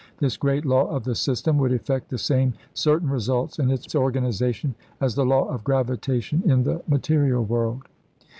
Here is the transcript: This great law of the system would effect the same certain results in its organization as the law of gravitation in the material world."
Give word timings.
This 0.17 0.35
great 0.35 0.65
law 0.65 0.87
of 0.87 1.03
the 1.03 1.13
system 1.13 1.59
would 1.59 1.71
effect 1.71 2.09
the 2.09 2.17
same 2.17 2.55
certain 2.73 3.07
results 3.07 3.59
in 3.59 3.69
its 3.69 3.93
organization 3.93 4.73
as 4.99 5.13
the 5.13 5.27
law 5.27 5.47
of 5.47 5.63
gravitation 5.63 6.41
in 6.43 6.63
the 6.63 6.81
material 6.87 7.43
world." 7.45 7.83